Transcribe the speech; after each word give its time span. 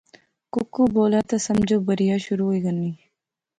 کُکو 0.53 0.83
بولے 0.95 1.19
تے 1.29 1.35
سمجھو 1.47 1.77
بریا 1.87 2.15
شروع 2.25 2.47
ہوئی 2.47 2.59
غَئی 2.63 2.89